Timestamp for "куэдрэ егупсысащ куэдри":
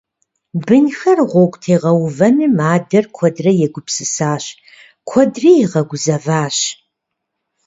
3.15-5.51